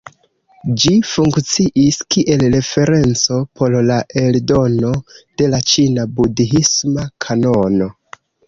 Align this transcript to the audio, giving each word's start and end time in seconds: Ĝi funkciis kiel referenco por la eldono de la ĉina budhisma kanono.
Ĝi 0.83 0.93
funkciis 1.09 1.99
kiel 2.15 2.45
referenco 2.55 3.37
por 3.61 3.77
la 3.91 3.99
eldono 4.23 4.95
de 5.43 5.51
la 5.55 5.63
ĉina 5.75 6.11
budhisma 6.19 7.07
kanono. 7.29 7.95